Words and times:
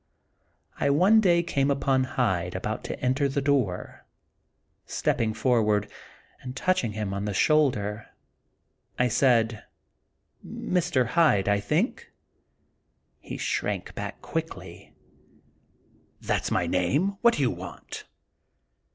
I 0.79 0.89
one 0.89 1.21
day 1.21 1.43
came 1.43 1.69
upon 1.69 2.05
Hyde 2.05 2.55
about 2.55 2.83
to 2.85 2.99
enter 3.01 3.29
the 3.29 3.39
door. 3.39 4.03
Stepping 4.87 5.31
forward, 5.31 5.87
and 6.41 6.55
touching 6.55 6.93
him 6.93 7.13
on 7.13 7.25
the 7.25 7.35
shoulder, 7.35 8.07
I 8.97 9.09
said," 9.09 9.63
Mr. 10.43 11.09
Hyde, 11.09 11.47
I 11.47 11.59
think?" 11.59 12.09
He 13.19 13.37
shrank 13.37 13.93
back 13.93 14.23
quickly:" 14.23 14.95
That 16.21 16.45
's 16.45 16.49
my 16.49 16.65
name. 16.65 17.17
What 17.21 17.35
do 17.35 17.43
you 17.43 17.51
want?" 17.51 18.05